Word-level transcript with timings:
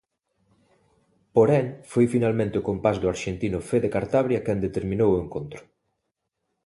Porén, 1.35 1.65
foi 1.91 2.05
finalmente 2.13 2.55
o 2.59 2.65
compás 2.69 2.97
do 2.99 3.11
arxentino 3.13 3.59
Fede 3.69 3.89
Cartabia 3.95 4.43
quen 4.45 4.63
determinou 4.67 5.09
o 5.13 5.21
encontro. 5.25 5.61